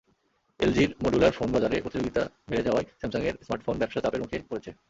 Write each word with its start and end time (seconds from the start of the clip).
এলজির 0.59 0.91
modular 1.03 1.35
ফোনবাজারে 1.37 1.77
প্রতিযোগিতা 1.81 2.21
বেড়ে 2.49 2.65
যাওয়ায় 2.67 2.87
স্যামসাংয়ের 2.99 3.35
স্মার্টফোন 3.45 3.75
ব্যবসা 3.77 3.99
চাপের 4.03 4.21
মুখে 4.23 4.37
পড়েছে। 4.49 4.71